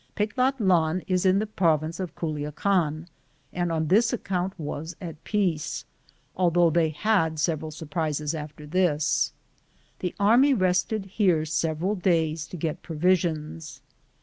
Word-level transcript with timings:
Petlatlan 0.15 1.03
is 1.05 1.27
in 1.27 1.37
the 1.37 1.45
province 1.45 1.99
of 1.99 2.15
Culiacan, 2.15 3.05
and 3.53 3.71
on 3.71 3.85
this 3.85 4.11
account 4.11 4.59
was 4.59 4.95
at 4.99 5.23
peace, 5.23 5.85
although 6.35 6.71
they 6.71 6.89
had 6.89 7.37
several 7.39 7.69
surprises 7.69 8.33
after 8.33 8.65
this. 8.65 9.31
The 9.99 10.15
army 10.19 10.55
rested 10.55 11.05
here 11.05 11.45
several 11.45 11.93
days 11.93 12.47
to 12.47 12.57
get 12.57 12.81
provisions. 12.81 13.83